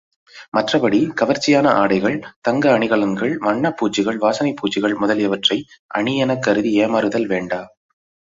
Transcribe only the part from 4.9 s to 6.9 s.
முதலியனவற்றை அணியெனக் கருதி